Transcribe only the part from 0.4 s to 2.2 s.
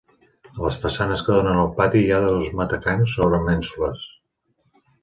A les façanes que donen al pati hi